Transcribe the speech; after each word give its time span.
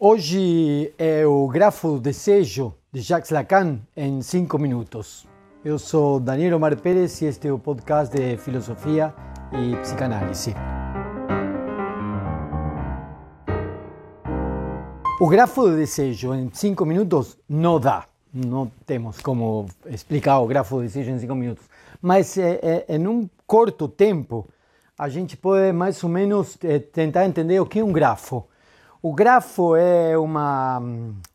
Hoje 0.00 0.94
é 0.96 1.26
o 1.26 1.48
Grafo 1.48 1.94
do 1.94 1.98
Desejo 1.98 2.72
de 2.92 3.00
Jacques 3.00 3.32
Lacan 3.32 3.80
em 3.96 4.22
5 4.22 4.56
minutos. 4.56 5.26
Eu 5.64 5.76
sou 5.76 6.20
Daniel 6.20 6.56
Omar 6.56 6.80
Pérez 6.80 7.20
e 7.20 7.24
este 7.24 7.48
é 7.48 7.52
o 7.52 7.58
podcast 7.58 8.16
de 8.16 8.36
filosofia 8.36 9.12
e 9.52 9.74
psicanálise. 9.78 10.54
O 15.20 15.26
grafo 15.26 15.62
do 15.62 15.74
desejo 15.74 16.32
em 16.32 16.48
5 16.52 16.86
minutos 16.86 17.36
não 17.48 17.80
dá. 17.80 18.06
Não 18.32 18.70
temos 18.86 19.18
como 19.18 19.66
explicar 19.86 20.38
o 20.38 20.46
grafo 20.46 20.76
do 20.76 20.82
desejo 20.82 21.10
em 21.10 21.18
5 21.18 21.34
minutos. 21.34 21.64
Mas 22.00 22.38
é, 22.38 22.60
é, 22.62 22.96
em 22.96 23.04
um 23.08 23.28
curto 23.48 23.88
tempo, 23.88 24.48
a 24.96 25.08
gente 25.08 25.36
pode 25.36 25.72
mais 25.72 26.04
ou 26.04 26.08
menos 26.08 26.56
é, 26.62 26.78
tentar 26.78 27.26
entender 27.26 27.58
o 27.58 27.66
que 27.66 27.80
é 27.80 27.84
um 27.84 27.90
grafo. 27.90 28.46
O 29.00 29.14
grafo 29.14 29.76
é 29.76 30.18
uma, 30.18 30.80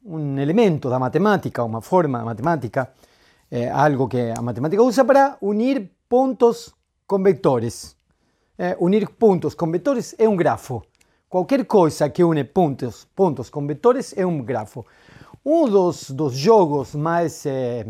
um 0.06 0.38
elemento 0.38 0.90
da 0.90 1.00
matemática, 1.00 1.64
uma 1.64 1.82
forma 1.82 2.20
da 2.20 2.26
matemática, 2.26 2.92
algo 3.74 4.08
que 4.08 4.34
a 4.38 4.42
matemática 4.42 4.84
usa 4.84 5.06
para 5.06 5.38
unir 5.42 5.90
pontos 6.10 6.74
com 7.08 7.24
vetores. 7.24 7.96
É, 8.58 8.76
unir 8.80 9.10
pontos 9.10 9.56
com 9.56 9.72
vetores 9.72 10.14
é 10.18 10.28
um 10.28 10.36
grafo. 10.36 10.84
Qualquer 11.30 11.66
coisa 11.66 12.10
que 12.10 12.24
une 12.24 12.44
pontos, 12.44 13.08
pontos 13.16 13.50
com 13.50 13.66
vetores 13.66 14.14
é 14.18 14.26
um 14.26 14.44
grafo. 14.44 14.86
Um 15.46 15.68
dos, 15.68 16.12
dos 16.12 16.34
jogos 16.34 16.94
mais, 16.94 17.46
é, 17.46 17.86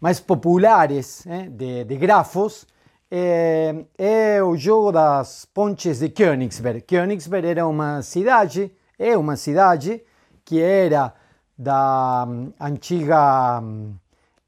mais 0.00 0.20
populares 0.20 1.26
é, 1.26 1.48
de, 1.48 1.84
de 1.84 1.96
grafos 1.96 2.66
é, 3.10 3.84
é, 3.96 4.42
o 4.42 4.56
jogo 4.56 4.92
das 4.92 5.44
pontes 5.44 6.00
de 6.00 6.08
Königsberg. 6.08 6.80
Königsberg 6.82 7.46
era 7.46 7.66
uma 7.66 8.02
cidade, 8.02 8.72
é 8.98 9.16
uma 9.16 9.36
cidade 9.36 10.02
que 10.44 10.60
era 10.60 11.14
da 11.56 12.26
um, 12.28 12.52
antiga 12.60 13.62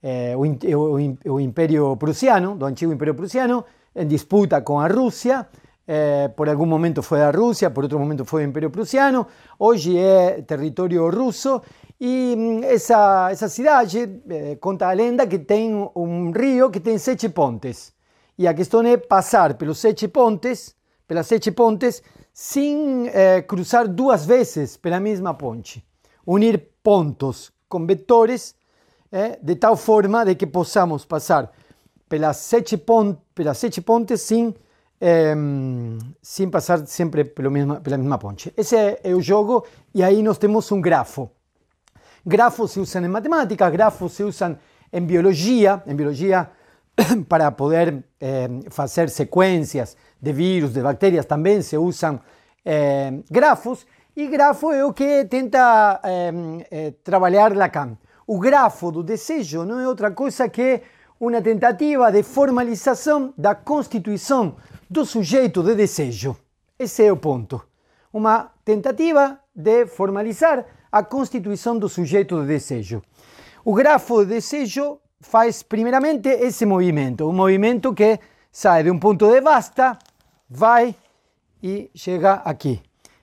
é, 0.03 0.35
o, 0.37 0.43
o, 0.43 1.35
o, 1.35 1.41
Império 1.41 1.97
Prussiano, 1.97 2.57
do 2.57 2.67
antigo 2.67 2.93
Império 2.93 3.15
Prussiano, 3.15 3.65
em 3.95 4.07
disputa 4.07 4.61
com 4.61 4.81
a 4.81 4.89
Rússia. 4.89 5.47
É, 5.91 6.29
por 6.29 6.49
algum 6.49 6.67
momento 6.67 7.03
foi 7.03 7.23
a 7.23 7.31
Rússia, 7.31 7.71
por 7.71 7.85
outro 7.85 7.99
momento 7.99 8.25
foi 8.25 8.45
o 8.45 8.49
Império 8.49 8.71
Prussiano. 8.71 9.27
Hoje 9.59 9.97
é 9.97 10.43
território 10.43 11.09
russo 11.09 11.63
e 11.99 12.35
hum, 12.37 12.61
essa, 12.63 13.29
essa 13.31 13.49
cidade 13.49 14.21
é, 14.29 14.57
conta 14.57 14.87
a 14.89 14.93
lenda 14.93 15.27
que 15.27 15.39
tem 15.39 15.75
um 15.97 16.31
rio 16.31 16.71
que 16.71 16.79
tem 16.79 16.99
sete 16.99 17.29
pontes. 17.29 17.97
E 18.39 18.47
a 18.47 18.55
questão 18.55 18.83
é 18.83 18.97
passar 18.97 19.55
pelos 19.55 19.79
sete 19.79 20.07
pontes, 20.07 20.77
pelas 21.09 21.27
sete 21.27 21.51
pontes, 21.51 22.03
sem 22.33 23.09
eh, 23.09 23.43
cruzar 23.43 23.89
duas 23.89 24.25
vezes 24.25 24.77
pela 24.77 25.01
mesma 25.01 25.35
ponte. 25.35 25.85
Unir 26.25 26.71
pontos 26.81 27.53
com 27.69 27.85
vetores 27.85 28.55
eh, 29.11 29.41
de 29.43 29.57
tal 29.57 29.77
forma 29.77 30.25
de 30.25 30.37
que 30.37 30.47
possamos 30.47 31.05
passar 31.05 31.51
pelas 32.09 32.37
sete, 32.37 32.77
pont 32.77 33.19
pelas 33.35 33.59
sete 33.59 33.81
pontes 33.81 34.21
sem, 34.21 34.55
eh, 35.01 35.35
sem 36.23 36.49
passar 36.49 36.87
sempre 36.87 37.25
pelo 37.25 37.51
mesma, 37.51 37.81
pela 37.81 37.99
mesma 37.99 38.19
ponte. 38.19 38.55
Esse 38.57 38.77
é, 38.77 39.01
é 39.03 39.15
o 39.17 39.21
jogo 39.21 39.67
e 39.93 40.01
aí 40.05 40.23
grafo. 40.81 41.29
Grafos 42.25 42.71
se 42.71 42.79
usam 42.79 43.05
em 43.05 43.09
matemática, 43.09 43.69
grafos 43.69 44.13
se 44.13 44.23
usam 44.23 44.57
em 44.93 45.05
biologia. 45.05 45.83
Em 45.87 45.97
biologia 45.97 46.49
para 47.29 47.51
poder 47.53 48.05
eh, 48.21 48.49
fazer 48.71 49.09
sequências 49.11 49.97
de 50.21 50.33
vírus, 50.33 50.73
de 50.73 50.83
bactérias, 50.83 51.27
também 51.27 51.63
se 51.63 51.77
usam 51.77 52.21
eh, 52.65 53.13
grafos, 53.31 53.87
e 54.17 54.27
grafo 54.27 54.73
é 54.73 54.85
o 54.85 54.93
que 54.93 55.25
tenta 55.27 56.01
eh, 56.03 56.33
eh, 56.71 56.95
trabalhar 57.05 57.55
Lacan. 57.55 57.97
O 58.27 58.39
grafo 58.39 58.91
do 58.91 59.03
desejo 59.03 59.65
não 59.65 59.79
é 59.79 59.87
outra 59.87 60.11
coisa 60.11 60.49
que 60.49 60.83
uma 61.21 61.41
tentativa 61.41 62.11
de 62.11 62.23
formalização 62.23 63.33
da 63.39 63.55
constituição 63.55 64.57
do 64.91 65.05
sujeito 65.05 65.63
de 65.63 65.75
desejo. 65.75 66.37
Esse 66.79 67.05
é 67.05 67.13
o 67.13 67.17
ponto. 67.17 67.63
Uma 68.13 68.51
tentativa 68.65 69.39
de 69.55 69.87
formalizar 69.87 70.65
a 70.91 71.03
constituição 71.03 71.79
do 71.79 71.89
sujeito 71.89 72.41
de 72.41 72.47
desejo. 72.49 73.03
O 73.65 73.73
grafo 73.73 74.25
de 74.25 74.35
desejo 74.35 74.99
faz 75.21 75.63
primeiramente 75.63 76.29
esse 76.29 76.65
movimento, 76.65 77.29
um 77.29 77.33
movimento 77.33 77.93
que 77.93 78.19
sai 78.51 78.83
de 78.85 78.91
um 78.91 78.99
ponto 78.99 79.29
de 79.31 79.41
basta, 79.41 79.99
vai 80.49 80.95
e 81.63 81.91
chega 81.95 82.35
aqui. 82.45 82.81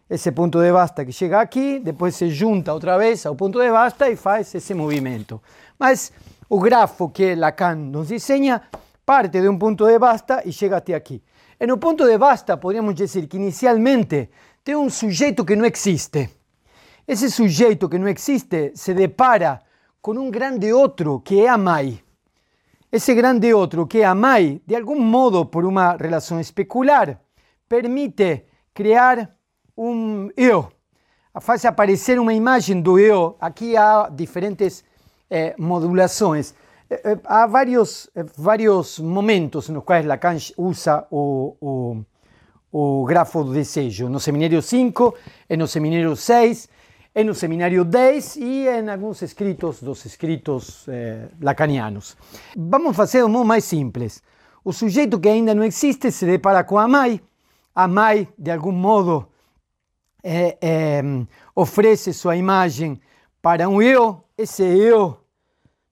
Esse 0.07 0.31
ponto 0.31 0.61
de 0.61 0.71
basta 0.71 1.03
que 1.03 1.11
chega 1.11 1.39
aqui, 1.41 1.79
depois 1.79 2.15
se 2.15 2.29
junta 2.29 2.73
outra 2.73 2.97
vez 2.97 3.25
ao 3.25 3.35
ponto 3.35 3.59
de 3.59 3.71
basta 3.71 4.09
e 4.09 4.15
faz 4.15 4.53
esse 4.53 4.73
movimento. 4.73 5.41
Mas 5.79 6.11
o 6.47 6.59
grafo 6.59 7.09
que 7.09 7.33
Lacan 7.33 7.75
nos 7.75 8.09
desenha 8.09 8.61
parte 9.03 9.41
de 9.41 9.49
um 9.49 9.57
ponto 9.57 9.85
de 9.87 9.97
basta 9.97 10.43
e 10.45 10.51
chega 10.51 10.77
até 10.77 10.93
aqui. 10.93 11.23
E 11.59 11.65
no 11.65 11.77
ponto 11.77 12.05
de 12.05 12.17
basta, 12.17 12.57
podemos 12.57 12.93
dizer 12.93 13.25
que 13.27 13.37
inicialmente 13.37 14.29
tem 14.63 14.75
um 14.75 14.89
sujeito 14.89 15.43
que 15.43 15.55
não 15.55 15.65
existe. 15.65 16.29
Esse 17.07 17.31
sujeito 17.31 17.87
que 17.89 17.97
não 17.97 18.07
existe 18.07 18.73
se 18.75 18.93
depara 18.93 19.61
con 20.05 20.19
un 20.19 20.29
grande 20.29 20.71
otro 20.71 21.23
que 21.23 21.49
amáis. 21.49 21.99
Ese 22.91 23.15
grande 23.15 23.55
otro 23.55 23.87
que 23.87 24.05
amáis, 24.05 24.61
de 24.67 24.75
algún 24.75 25.09
modo, 25.09 25.49
por 25.49 25.65
una 25.65 25.97
relación 25.97 26.39
especular, 26.39 27.23
permite 27.67 28.47
crear 28.71 29.35
un 29.73 30.31
eu, 30.37 30.69
hace 31.33 31.67
aparecer 31.67 32.19
una 32.19 32.35
imagen 32.35 32.83
do 32.83 32.99
eu. 32.99 33.35
Aquí 33.39 33.75
há 33.75 34.07
diferentes 34.11 34.85
eh, 35.27 35.55
modulaciones. 35.57 36.53
Eh, 36.87 37.01
eh 37.03 37.17
varios, 37.49 38.11
eh, 38.13 38.25
varios 38.37 38.99
momentos 38.99 39.69
en 39.69 39.73
los 39.73 39.83
cuales 39.83 40.05
Lacan 40.05 40.37
usa 40.57 41.07
o, 41.09 41.57
o, 41.59 42.05
o 42.69 43.05
grafo 43.05 43.43
do 43.43 43.53
desejo. 43.53 44.07
No 44.07 44.19
Seminário 44.19 44.61
5, 44.61 45.15
no 45.57 45.65
Seminário 45.65 46.15
6, 46.15 46.69
en 47.15 47.29
el 47.29 47.35
seminario 47.35 47.85
10 47.85 48.37
y 48.37 48.67
en 48.67 48.89
algunos 48.89 49.23
escritos 49.23 49.81
dos 49.81 50.05
escritos 50.05 50.83
eh, 50.89 51.29
lacanianos. 51.39 52.17
Vamos 52.57 52.99
hacer 52.99 53.23
de 53.23 53.29
modo 53.29 53.45
más 53.45 53.63
simples. 53.63 54.21
O 54.61 54.73
sujeito 54.73 55.21
que 55.21 55.29
ainda 55.29 55.55
não 55.55 55.63
existe 55.63 56.11
se 56.11 56.25
depara 56.25 56.65
com 56.65 56.77
a 56.77 56.87
mãe. 56.89 57.21
A 57.73 57.87
mãe, 57.87 58.27
de 58.37 58.51
algum 58.51 58.73
modo, 58.73 59.29
eh, 60.21 60.57
eh, 60.61 61.25
oferece 61.55 62.11
sua 62.11 62.35
imagem 62.35 62.99
para 63.41 63.69
um 63.69 63.81
eu. 63.81 64.21
Esse 64.37 64.63
eu, 64.63 65.17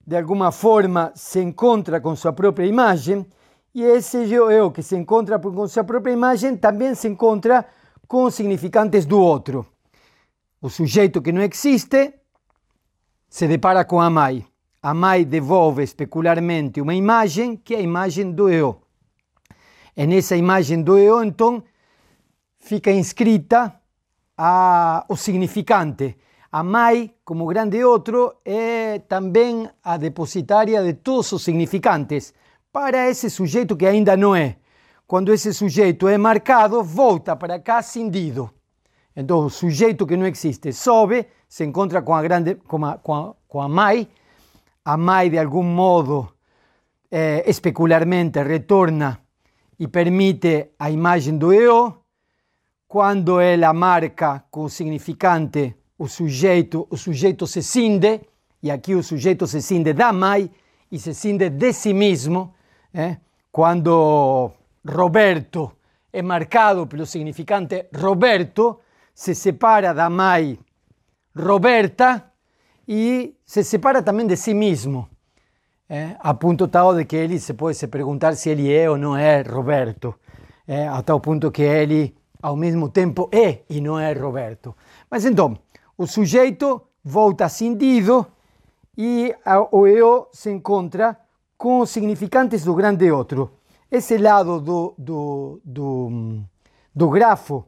de 0.06 0.16
alguma 0.18 0.52
forma, 0.52 1.10
se 1.14 1.40
encontra 1.40 2.02
com 2.02 2.14
sua 2.14 2.34
própria 2.34 2.66
imagem. 2.66 3.26
E 3.74 3.82
esse 3.82 4.30
eu 4.30 4.70
que 4.70 4.82
se 4.82 4.94
encontra 4.94 5.38
com 5.38 5.66
sua 5.68 5.84
própria 5.84 6.12
imagem 6.12 6.54
também 6.54 6.94
se 6.94 7.08
encontra 7.08 7.64
com 8.06 8.30
significantes 8.30 9.06
do 9.06 9.18
outro. 9.18 9.66
O 10.64 10.70
sujeito 10.70 11.20
que 11.20 11.30
não 11.30 11.42
existe 11.42 12.14
se 13.28 13.46
depara 13.46 13.84
com 13.84 14.00
a 14.00 14.08
mãe. 14.08 14.46
A 14.80 14.94
mãe 14.94 15.22
devolve 15.22 15.82
especularmente 15.82 16.80
uma 16.80 16.94
imagem 16.94 17.54
que 17.54 17.74
é 17.74 17.80
a 17.80 17.82
imagem 17.82 18.32
do 18.32 18.48
eu. 18.48 18.80
E 19.94 20.06
nessa 20.06 20.34
imagem 20.34 20.82
do 20.82 20.96
eu, 20.96 21.22
então, 21.22 21.62
fica 22.58 22.90
inscrita 22.90 23.78
a, 24.38 25.04
o 25.06 25.16
significante. 25.16 26.16
A 26.50 26.62
mãe, 26.62 27.14
como 27.26 27.44
grande 27.44 27.84
outro, 27.84 28.34
é 28.42 29.00
também 29.00 29.68
a 29.82 29.98
depositária 29.98 30.82
de 30.82 30.94
todos 30.94 31.30
os 31.32 31.42
significantes 31.42 32.32
para 32.72 33.10
esse 33.10 33.28
sujeito 33.28 33.76
que 33.76 33.84
ainda 33.84 34.16
não 34.16 34.34
é. 34.34 34.56
Quando 35.06 35.30
esse 35.30 35.52
sujeito 35.52 36.08
é 36.08 36.16
marcado, 36.16 36.82
volta 36.82 37.36
para 37.36 37.60
cá 37.60 37.82
cindido. 37.82 38.53
Então, 39.16 39.46
o 39.46 39.50
sujeito 39.50 40.06
que 40.06 40.16
não 40.16 40.26
existe 40.26 40.72
sobe, 40.72 41.26
se 41.48 41.64
encontra 41.64 42.02
com 42.02 42.14
a 42.14 42.22
grande, 42.22 42.56
com 42.56 42.84
a, 42.84 42.98
com 42.98 43.14
a, 43.14 43.34
com 43.46 43.60
a 43.60 43.68
mãe, 43.68 44.08
a 44.84 44.96
mãe 44.96 45.30
de 45.30 45.38
algum 45.38 45.62
modo, 45.62 46.34
eh, 47.10 47.44
especularmente, 47.46 48.42
retorna 48.42 49.20
e 49.78 49.86
permite 49.86 50.72
a 50.78 50.90
imagem 50.90 51.38
do 51.38 51.52
eu. 51.52 52.02
Quando 52.88 53.40
ela 53.40 53.72
marca 53.72 54.44
com 54.50 54.64
o 54.64 54.68
significante 54.68 55.76
o 55.96 56.08
sujeito, 56.08 56.86
o 56.90 56.96
sujeito 56.96 57.46
se 57.46 57.62
cinde, 57.62 58.20
e 58.62 58.70
aqui 58.70 58.94
o 58.94 59.02
sujeito 59.02 59.46
se 59.46 59.62
cinde 59.62 59.92
da 59.92 60.12
mãe 60.12 60.50
e 60.90 60.98
se 60.98 61.14
cinde 61.14 61.50
de 61.50 61.72
si 61.72 61.94
mesmo. 61.94 62.54
Eh? 62.92 63.16
Quando 63.52 64.50
Roberto 64.84 65.76
é 66.12 66.20
marcado 66.20 66.86
pelo 66.86 67.06
significante 67.06 67.86
Roberto, 67.94 68.80
se 69.14 69.34
separa 69.34 69.94
da 69.94 70.10
mãe 70.10 70.58
Roberta 71.36 72.32
e 72.86 73.36
se 73.44 73.62
separa 73.62 74.02
também 74.02 74.26
de 74.26 74.36
si 74.36 74.52
mesmo, 74.52 75.08
é, 75.88 76.16
a 76.18 76.34
ponto 76.34 76.66
tal 76.68 76.94
de 76.94 77.04
que 77.04 77.16
ele 77.16 77.38
se 77.38 77.54
pode 77.54 77.76
se 77.76 77.86
perguntar 77.86 78.34
se 78.34 78.50
ele 78.50 78.72
é 78.72 78.90
ou 78.90 78.98
não 78.98 79.16
é 79.16 79.42
Roberto, 79.42 80.14
é, 80.66 80.88
a 80.88 81.02
tal 81.02 81.20
ponto 81.20 81.50
que 81.50 81.62
ele 81.62 82.16
ao 82.42 82.56
mesmo 82.56 82.88
tempo 82.90 83.30
é 83.32 83.62
e 83.70 83.80
não 83.80 83.98
é 83.98 84.12
Roberto. 84.12 84.76
Mas 85.10 85.24
então, 85.24 85.56
o 85.96 86.06
sujeito 86.06 86.82
volta 87.02 87.48
cindido 87.48 88.26
e 88.96 89.34
o 89.70 89.86
eu 89.86 90.28
se 90.32 90.50
encontra 90.50 91.18
com 91.56 91.80
os 91.80 91.90
significantes 91.90 92.64
do 92.64 92.74
grande 92.74 93.10
outro. 93.10 93.58
Esse 93.90 94.18
lado 94.18 94.60
do, 94.60 94.94
do, 94.98 95.60
do, 95.64 96.42
do 96.94 97.08
grafo 97.08 97.66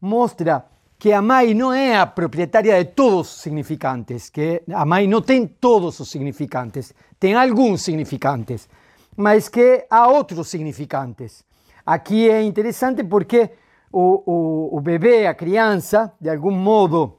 mostra 0.00 0.64
que 0.98 1.12
a 1.12 1.20
mãe 1.20 1.52
não 1.54 1.72
é 1.72 1.96
a 1.96 2.06
proprietária 2.06 2.82
de 2.82 2.90
todos 2.92 3.30
os 3.30 3.40
significantes, 3.42 4.30
que 4.30 4.62
a 4.72 4.84
não 5.06 5.20
tem 5.20 5.46
todos 5.46 6.00
os 6.00 6.08
significantes, 6.08 6.94
tem 7.20 7.34
alguns 7.34 7.82
significantes, 7.82 8.68
mas 9.16 9.48
que 9.48 9.86
há 9.90 10.08
outros 10.08 10.48
significantes. 10.48 11.44
Aqui 11.84 12.28
é 12.28 12.42
interessante 12.42 13.04
porque 13.04 13.50
o, 13.92 14.22
o, 14.26 14.76
o 14.76 14.80
bebê, 14.80 15.26
a 15.26 15.34
criança, 15.34 16.12
de 16.20 16.30
algum 16.30 16.50
modo 16.50 17.18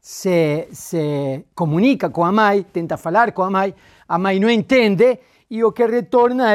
se, 0.00 0.68
se 0.72 1.44
comunica 1.54 2.10
com 2.10 2.24
a 2.24 2.32
mãe, 2.32 2.62
tenta 2.62 2.96
falar 2.96 3.32
com 3.32 3.42
a 3.42 3.50
mãe, 3.50 3.74
a 4.08 4.18
mãe 4.18 4.38
não 4.38 4.50
que 5.72 5.86
retorna 5.86 6.52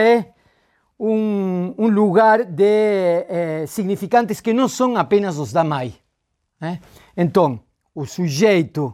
um, 1.00 1.74
um 1.78 1.88
lugar 1.88 2.44
de 2.46 3.26
eh, 3.28 3.66
significantes 3.68 4.40
que 4.40 4.54
não 4.54 4.68
são 4.68 4.96
apenas 4.96 5.38
os 5.38 5.52
da 5.52 5.64
mãe. 5.64 5.96
Né? 6.62 6.80
Então, 7.18 7.60
o 7.94 8.06
sujeito 8.06 8.94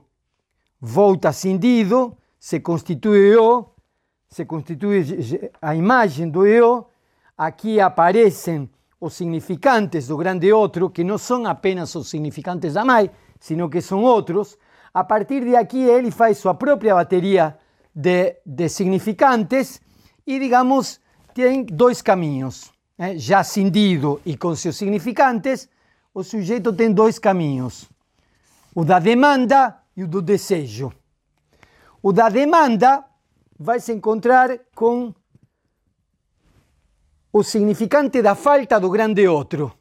volta 0.79 1.33
cindido, 1.33 2.17
se 2.39 2.61
constitui 2.61 3.35
eu, 3.35 3.69
se 4.29 4.45
constitui 4.45 5.51
a 5.61 5.75
imagem 5.75 6.29
do 6.29 6.47
eu, 6.47 6.87
aqui 7.37 7.79
aparecem 7.79 8.69
os 8.99 9.13
significantes 9.13 10.07
do 10.07 10.17
grande 10.17 10.51
outro, 10.51 10.89
que 10.89 11.03
não 11.03 11.17
são 11.17 11.45
apenas 11.45 11.93
os 11.93 12.09
significantes 12.09 12.73
da 12.73 12.85
mãe, 12.85 13.11
sino 13.39 13.69
que 13.69 13.81
são 13.81 14.01
outros. 14.01 14.57
A 14.93 15.03
partir 15.03 15.43
de 15.43 15.55
aqui, 15.55 15.83
ele 15.83 16.09
faz 16.09 16.37
sua 16.37 16.55
própria 16.55 16.95
bateria 16.95 17.57
de, 17.93 18.35
de 18.45 18.69
significantes 18.69 19.81
e, 20.25 20.39
digamos, 20.39 20.99
tem 21.33 21.63
dois 21.63 22.01
caminhos. 22.01 22.71
Né? 22.97 23.17
Já 23.17 23.43
cindido 23.43 24.19
e 24.25 24.35
com 24.35 24.55
seus 24.55 24.75
significantes, 24.75 25.69
o 26.17 26.23
sujeito 26.23 26.73
tem 26.73 26.91
dois 26.91 27.19
caminhos: 27.19 27.87
o 28.73 28.83
da 28.83 28.97
demanda 28.97 29.77
e 29.95 30.03
o 30.03 30.07
do 30.07 30.19
desejo. 30.19 30.91
O 32.01 32.11
da 32.11 32.27
demanda 32.27 33.05
vai 33.59 33.79
se 33.79 33.93
encontrar 33.93 34.49
com 34.73 35.13
o 37.31 37.43
significante 37.43 38.19
da 38.23 38.33
falta 38.33 38.79
do 38.79 38.89
grande 38.89 39.27
outro. 39.27 39.71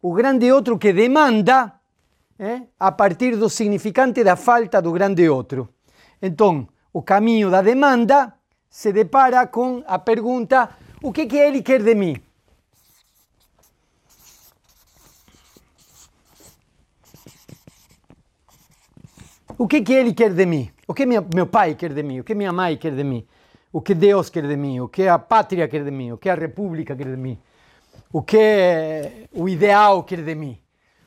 O 0.00 0.12
grande 0.12 0.52
outro 0.52 0.78
que 0.78 0.92
demanda 0.92 1.72
eh, 2.38 2.62
a 2.78 2.92
partir 2.92 3.36
do 3.36 3.48
significante 3.48 4.22
da 4.22 4.36
falta 4.36 4.80
do 4.80 4.92
grande 4.92 5.28
outro. 5.28 5.68
Então, 6.22 6.68
o 6.92 7.02
caminho 7.02 7.50
da 7.50 7.62
demanda 7.62 8.32
se 8.70 8.92
depara 8.92 9.44
com 9.48 9.82
a 9.88 9.98
pergunta: 9.98 10.70
o 11.02 11.12
que, 11.12 11.26
que 11.26 11.36
ele 11.36 11.62
quer 11.62 11.82
de 11.82 11.96
mim? 11.96 12.23
O 19.56 19.68
que, 19.68 19.82
que 19.82 19.92
ele 19.92 20.12
quer 20.12 20.32
de 20.32 20.46
mim? 20.46 20.70
O 20.86 20.92
que 20.92 21.06
minha, 21.06 21.24
meu 21.34 21.46
pai 21.46 21.76
quer 21.76 21.92
de 21.92 22.02
mim? 22.02 22.18
O 22.20 22.24
que 22.24 22.34
minha 22.34 22.52
mãe 22.52 22.76
quer 22.76 22.92
de 22.92 23.04
mim? 23.04 23.24
O 23.72 23.80
que 23.80 23.94
Deus 23.94 24.28
quer 24.28 24.46
de 24.46 24.56
mim? 24.56 24.80
O 24.80 24.88
que 24.88 25.06
a 25.06 25.18
pátria 25.18 25.68
quer 25.68 25.84
de 25.84 25.90
mim? 25.92 26.10
O 26.10 26.18
que 26.18 26.28
a 26.28 26.34
república 26.34 26.96
quer 26.96 27.06
de 27.06 27.16
mim? 27.16 27.38
O 28.12 28.22
que 28.22 29.28
o 29.32 29.48
ideal 29.48 30.02
quer 30.02 30.22
de 30.22 30.34
mim? 30.34 30.58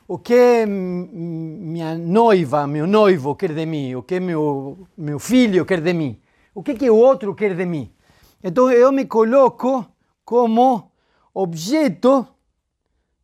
O 0.07 0.17
que 0.17 0.65
minha 0.65 1.97
noiva, 1.97 2.65
meu 2.65 2.87
noivo 2.87 3.35
quer 3.35 3.53
de 3.53 3.65
mim? 3.65 3.95
O 3.95 4.03
que 4.03 4.19
meu, 4.21 4.87
meu 4.97 5.19
filho 5.19 5.65
quer 5.65 5.81
de 5.81 5.93
mim? 5.93 6.21
O 6.55 6.63
que, 6.63 6.73
que 6.75 6.89
o 6.89 6.95
outro 6.95 7.35
quer 7.35 7.53
de 7.53 7.65
mim? 7.65 7.93
Então 8.41 8.71
eu 8.71 8.93
me 8.93 9.05
coloco 9.05 9.85
como 10.23 10.89
objeto 11.33 12.25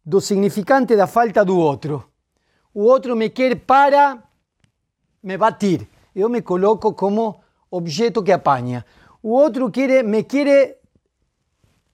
do 0.06 0.20
significante 0.20 0.98
da 0.98 1.08
falta 1.08 1.46
do 1.46 1.58
outro. 1.58 2.04
O 2.74 2.84
outro 2.84 3.16
me 3.16 3.30
quer 3.30 3.56
para 3.56 4.22
me 5.24 5.38
batir. 5.38 5.88
Eu 6.14 6.30
me 6.30 6.42
coloco 6.42 6.94
como 6.94 7.42
objeto 7.72 8.22
que 8.22 8.32
apanha. 8.32 8.86
O 9.22 9.30
outro 9.30 9.72
quer, 9.72 10.04
me 10.04 10.24
quer 10.24 10.80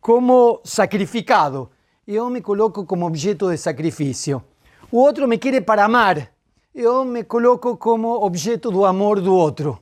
como 0.02 0.60
sacrificado. 0.64 1.70
Eu 2.08 2.30
me 2.30 2.42
coloco 2.42 2.86
como 2.86 3.06
objeto 3.06 3.52
de 3.52 3.58
sacrifício. 3.58 4.44
O 4.92 4.98
outro 4.98 5.28
me 5.28 5.38
quer 5.38 5.62
para 5.64 5.86
amar. 5.86 6.34
Eu 6.74 7.06
me 7.06 7.24
coloco 7.24 7.78
como 7.78 8.26
objeto 8.26 8.72
do 8.72 8.84
amor 8.84 9.22
do 9.22 9.34
outro. 9.34 9.80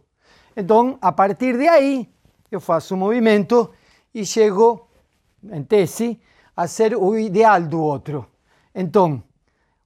Então, 0.55 0.97
a 1.01 1.11
partir 1.11 1.57
de 1.57 1.67
aí, 1.67 2.09
eu 2.51 2.59
faço 2.59 2.95
um 2.95 2.97
movimento 2.97 3.71
e 4.13 4.25
chego, 4.25 4.87
em 5.43 5.63
tese, 5.63 6.19
a 6.55 6.67
ser 6.67 6.95
o 6.95 7.17
ideal 7.17 7.61
do 7.61 7.79
outro. 7.79 8.25
Então, 8.73 9.23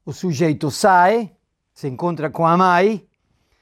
o 0.05 0.13
sujeito 0.13 0.71
sai, 0.71 1.31
se 1.73 1.87
encontra 1.87 2.29
com 2.29 2.45
a 2.45 2.57
mãe, 2.57 3.05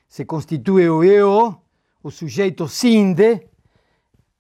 se 0.10 0.26
constitui 0.26 0.90
o 0.90 1.04
eu, 1.04 1.56
o 2.04 2.10
sujeito 2.10 2.68
cinde, 2.68 3.48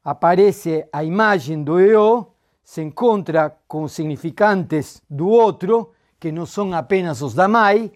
aparece 0.03 0.87
a 0.91 1.03
imagem 1.03 1.63
do 1.63 1.79
eu, 1.79 2.33
se 2.63 2.81
encontra 2.81 3.55
com 3.67 3.87
significantes 3.87 4.99
do 5.07 5.27
outro, 5.27 5.91
que 6.19 6.31
não 6.31 6.47
são 6.47 6.73
apenas 6.73 7.21
os 7.21 7.35
da 7.35 7.47
mãe, 7.47 7.91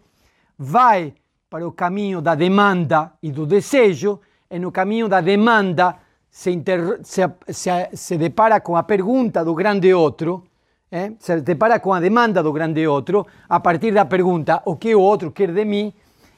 vai 0.57 1.15
para 1.49 1.67
o 1.67 1.71
caminho 1.71 2.21
da 2.21 2.35
demanda 2.35 3.11
e 3.23 3.31
do 3.31 3.45
desejo, 3.45 4.19
e 4.49 4.59
no 4.59 4.71
caminho 4.71 5.09
da 5.09 5.19
demanda 5.19 5.97
se, 6.29 6.51
inter... 6.51 6.99
se, 7.03 7.21
se, 7.49 7.69
se 7.93 8.17
depara 8.17 8.61
com 8.61 8.75
a 8.75 8.83
pergunta 8.83 9.43
do 9.43 9.55
grande 9.55 9.91
outro, 9.93 10.43
eh? 10.91 11.13
se 11.19 11.41
depara 11.41 11.79
com 11.79 11.91
a 11.91 11.99
demanda 11.99 12.43
do 12.43 12.53
grande 12.53 12.85
outro, 12.87 13.25
a 13.49 13.59
partir 13.59 13.91
da 13.91 14.05
pergunta 14.05 14.61
o 14.63 14.75
que 14.75 14.93
o 14.93 15.01
outro 15.01 15.31
quer 15.31 15.51
de 15.51 15.65
mim, 15.65 15.91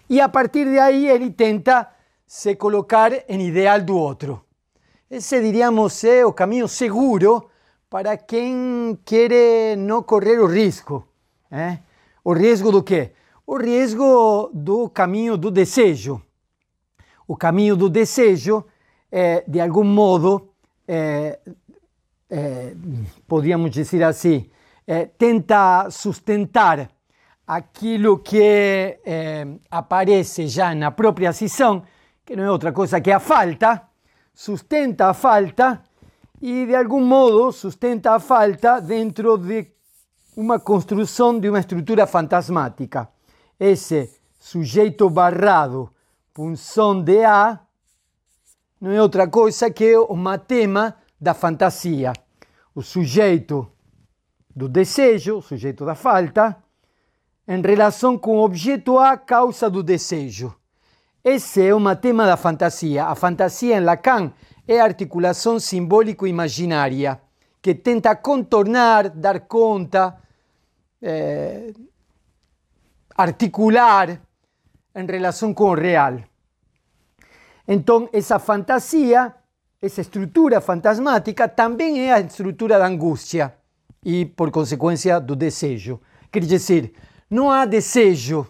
e 0.10 0.22
a 0.22 0.30
partir 0.30 0.66
de 0.66 0.80
aí 0.80 1.08
ele 1.08 1.32
tenta 1.32 1.90
se 2.26 2.56
colocar 2.56 3.12
em 3.30 3.48
ideal 3.48 3.82
do 3.82 3.98
outro. 3.98 4.44
Esse, 5.10 5.42
diríamos, 5.42 6.04
é 6.04 6.26
o 6.26 6.34
caminho 6.34 6.68
seguro 6.68 7.50
para 7.90 8.18
quem 8.18 8.98
quer 9.06 9.78
não 9.78 10.02
correr 10.02 10.40
o 10.40 10.48
risco. 10.48 11.08
Eh? 11.52 11.78
O 12.24 12.34
risco 12.34 12.72
do 12.72 12.82
quê? 12.84 13.12
O 13.46 13.58
risco 13.58 14.50
do 14.54 14.90
caminho 14.90 15.38
do 15.38 15.52
desejo. 15.52 16.22
O 17.28 17.38
caminho 17.38 17.76
do 17.76 17.90
desejo, 17.90 18.66
é, 19.12 19.44
de 19.48 19.60
algum 19.62 19.84
modo, 19.84 20.50
é, 20.88 21.40
é, 22.30 22.76
podíamos 23.28 23.72
dizer 23.72 24.04
tenta 25.18 25.90
sustentar 25.90 26.90
aquilo 27.48 28.20
que 28.20 29.00
aparece 29.70 30.48
já 30.48 30.74
na 30.74 30.92
própria 30.92 31.32
cisão, 31.32 31.84
que 32.26 32.36
não 32.36 32.44
é 32.44 32.52
outra 32.52 32.72
coisa 32.72 33.00
que 33.00 33.12
a 33.12 33.20
falta, 33.20 33.84
sustenta 34.34 35.10
a 35.10 35.14
falta 35.14 35.82
e, 36.42 36.66
de 36.66 36.76
algum 36.76 37.02
modo, 37.02 37.52
sustenta 37.52 38.16
a 38.16 38.20
falta 38.20 38.80
dentro 38.80 39.38
de 39.38 39.68
uma 40.36 40.60
construção 40.60 41.40
de 41.40 41.50
uma 41.50 41.60
estrutura 41.60 42.06
fantasmática. 42.06 43.08
Esse 43.60 44.12
sujeito 44.40 45.10
barrado 45.10 45.90
punção 46.34 47.02
de 47.02 47.24
A 47.24 47.62
não 48.82 48.92
é 48.92 49.02
outra 49.02 49.28
coisa 49.28 49.72
que 49.72 49.96
o 49.96 50.16
matema 50.16 50.96
da 51.20 51.34
fantasia. 51.34 52.12
O 52.76 52.82
sujeito 52.82 53.72
do 54.54 54.68
desejo, 54.68 55.38
o 55.38 55.42
sujeito 55.42 55.86
da 55.86 55.96
falta, 55.96 56.58
em 57.48 57.62
relação 57.62 58.18
com 58.18 58.38
o 58.38 58.44
objeto 58.44 58.98
A, 58.98 59.18
causa 59.18 59.70
do 59.70 59.84
desejo. 59.84 60.56
Esse 61.24 61.68
é 61.68 61.74
o 61.74 61.80
matema 61.80 62.26
da 62.26 62.38
fantasia. 62.38 63.06
A 63.06 63.16
fantasia 63.16 63.78
em 63.78 63.82
Lacan 63.82 64.32
é 64.68 64.80
a 64.80 64.84
articulação 64.84 65.60
simbólico-imaginária 65.60 67.20
que 67.62 67.74
tenta 67.74 68.16
contornar, 68.16 69.10
dar 69.10 69.40
conta, 69.42 70.16
eh, 71.02 71.74
articular 73.16 74.22
em 74.96 75.06
relação 75.06 75.52
com 75.52 75.72
o 75.72 75.74
real. 75.74 76.20
Então, 77.68 78.08
essa 78.14 78.38
fantasia, 78.38 79.34
essa 79.82 80.02
estrutura 80.02 80.62
fantasmática, 80.62 81.48
também 81.48 82.08
é 82.08 82.14
a 82.14 82.20
estrutura 82.20 82.78
da 82.78 82.86
angústia 82.86 83.56
e, 84.04 84.26
por 84.26 84.52
consequência, 84.52 85.20
do 85.20 85.36
desejo. 85.36 86.00
Quer 86.32 86.46
dizer, 86.46 86.94
não 87.30 87.50
há 87.50 87.66
desejo 87.66 88.48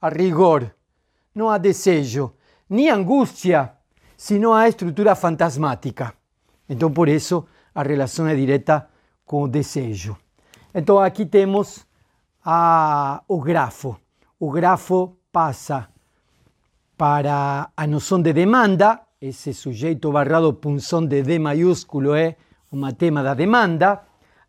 a 0.00 0.08
rigor, 0.08 0.74
não 1.34 1.48
há 1.48 1.58
desejo, 1.58 2.32
nem 2.68 2.90
angústia, 2.90 3.72
se 4.16 4.38
não 4.38 4.52
há 4.52 4.68
estrutura 4.68 5.14
fantasmática. 5.14 6.14
Então, 6.68 6.90
por 6.90 7.08
isso, 7.08 7.46
a 7.74 7.82
relação 7.82 8.26
é 8.26 8.34
direta 8.34 8.88
com 9.24 9.42
o 9.42 9.48
desejo. 9.48 10.16
Então, 10.74 10.98
aqui 10.98 11.26
temos 11.26 11.86
a, 12.44 13.22
o 13.28 13.40
grafo. 13.40 13.98
O 14.38 14.50
grafo 14.50 15.16
passa 15.30 15.88
para 16.96 17.70
a 17.76 17.86
noção 17.86 18.20
de 18.20 18.32
demanda, 18.32 19.02
esse 19.20 19.54
sujeito 19.54 20.12
barrado 20.12 20.52
punção 20.54 21.04
de 21.04 21.22
D 21.22 21.38
maiúsculo 21.38 22.14
é 22.14 22.36
uma 22.70 22.92
tema 22.92 23.22
da 23.22 23.34
demanda. 23.34 24.02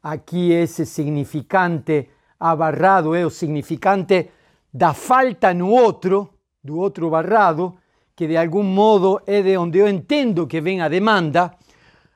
Aqui 0.04 0.52
esse 0.52 0.86
significante 0.86 2.10
abarrado 2.40 3.16
é 3.16 3.26
o 3.26 3.30
significante 3.30 4.30
da 4.74 4.94
falta 4.94 5.54
no 5.54 5.70
outro, 5.70 6.34
do 6.64 6.78
outro 6.78 7.10
barrado, 7.10 7.78
que 8.16 8.28
de 8.28 8.38
algum 8.38 8.64
modo 8.64 9.22
é 9.26 9.42
de 9.42 9.58
onde 9.58 9.80
eu 9.80 9.88
entendo 9.88 10.48
que 10.48 10.60
vem 10.62 10.82
a 10.82 10.90
demanda. 10.90 11.52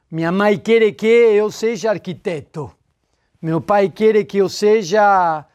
Minha 0.10 0.32
mãe 0.32 0.58
quer 0.58 0.92
que 0.92 1.08
eu 1.08 1.50
seja 1.52 1.92
arquiteto. 1.92 2.72
Meu 3.42 3.62
pai 3.62 3.90
quer 3.90 4.24
que 4.26 4.38
eu 4.38 4.50
seja 4.50 5.46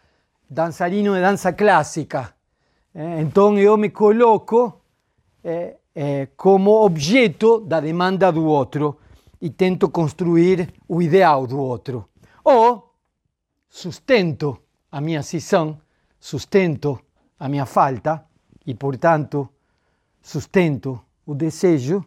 dançarino 0.49 1.15
de 1.15 1.21
dança 1.21 1.53
clássica. 1.53 2.35
Então 2.95 3.59
eu 3.59 3.77
me 3.77 3.91
coloco 3.91 4.81
é, 5.45 5.77
é, 5.95 6.29
como 6.37 6.83
objeto 6.83 7.61
da 7.61 7.79
demanda 7.79 8.33
do 8.33 8.45
outro 8.45 8.99
e 9.41 9.51
tento 9.51 9.89
construir 9.89 10.73
o 10.89 11.03
ideal 11.03 11.47
do 11.47 11.61
outro. 11.61 12.09
Ou 12.43 12.86
sustento 13.69 14.59
a 14.91 15.01
minha 15.01 15.23
cisão, 15.23 15.79
sustento 16.19 17.01
a 17.39 17.49
minha 17.49 17.67
falta 17.67 18.25
e, 18.67 18.75
portanto, 18.75 19.49
sustento 20.23 21.01
o 21.25 21.35
desejo 21.35 22.05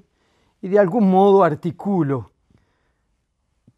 e 0.62 0.68
de 0.68 0.78
algum 0.78 1.01
modo 1.01 1.44
articulo 1.44 2.30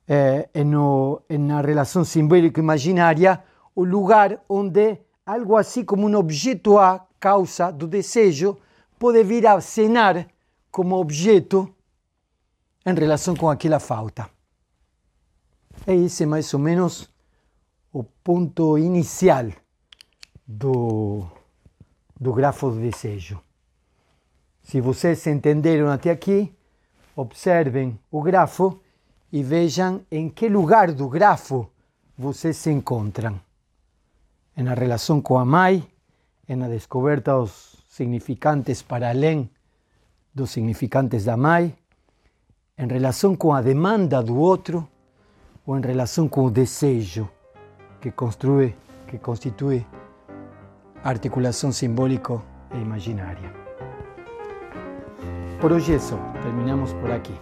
eh, 0.08 0.50
no, 0.64 1.22
na 1.30 1.62
relação 1.62 2.04
simbólico-imaginária 2.04 3.44
o 3.76 3.84
lugar 3.84 4.44
onde 4.50 5.00
algo 5.26 5.56
assim 5.56 5.84
como 5.84 6.08
um 6.08 6.16
objeto 6.16 6.78
A, 6.78 7.06
causa 7.20 7.72
do 7.72 7.88
desejo, 7.88 8.58
pode 8.98 9.24
vir 9.24 9.46
a 9.46 9.62
cenar 9.62 10.28
como 10.72 10.96
objeto 10.96 11.74
em 12.86 12.94
relação 12.94 13.36
com 13.36 13.50
aquela 13.50 13.80
falta. 13.80 14.30
É 15.86 16.26
mais 16.26 16.52
menos 16.54 17.11
o 17.94 18.04
ponto 18.04 18.78
inicial 18.78 19.52
do, 20.48 21.26
do 22.20 22.34
grafo 22.34 22.72
do 22.72 22.80
desejo. 22.80 23.42
Se 24.64 24.80
vocês 24.80 25.28
entenderam 25.28 25.90
até 25.90 26.10
aqui, 26.10 26.54
observem 27.16 28.00
o 28.10 28.22
grafo 28.22 28.80
e 29.32 29.44
vejam 29.44 30.06
em 30.10 30.30
que 30.30 30.48
lugar 30.48 30.94
do 30.94 31.10
grafo 31.10 31.70
vocês 32.18 32.56
se 32.58 32.72
encontram. 32.72 33.40
Na 34.56 34.74
relação 34.74 35.22
com 35.22 35.38
a 35.38 35.46
mãe, 35.46 35.86
na 36.48 36.68
descoberta 36.68 37.38
dos 37.38 37.84
significantes 37.90 38.82
para 38.82 39.10
além 39.10 39.50
dos 40.34 40.52
significantes 40.52 41.26
da 41.26 41.36
mãe, 41.36 41.76
em 42.78 42.88
relação 42.88 43.36
com 43.36 43.54
a 43.54 43.62
demanda 43.62 44.24
do 44.24 44.38
outro 44.38 44.88
ou 45.66 45.78
em 45.78 45.82
relação 45.82 46.30
com 46.30 46.46
o 46.46 46.52
desejo 46.52 47.30
que 48.02 48.12
construye, 48.12 48.76
que 49.08 49.20
constituye 49.20 49.86
articulación 51.04 51.72
simbólico 51.72 52.44
e 52.74 52.78
imaginaria. 52.80 53.52
Por 55.62 55.74
hoy 55.74 55.84
eso, 55.90 56.18
terminamos 56.42 56.94
por 56.96 57.12
aquí. 57.12 57.34